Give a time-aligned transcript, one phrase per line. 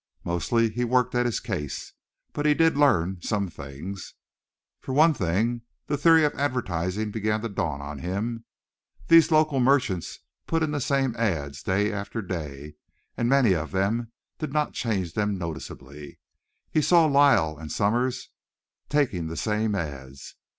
[0.23, 1.93] Mostly he worked at his case,
[2.33, 4.15] but he did learn some things.
[4.79, 8.45] For one thing, the theory of advertising began to dawn on him.
[9.09, 10.17] These local merchants
[10.47, 11.61] put in the same ads.
[11.61, 12.77] day after day,
[13.15, 16.17] and many of them did not change them noticeably.
[16.71, 18.29] He saw Lyle and Summers
[18.89, 20.33] taking the same ads.